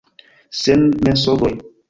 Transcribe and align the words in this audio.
Sen 0.61 0.81
mensogoj! 1.09 1.55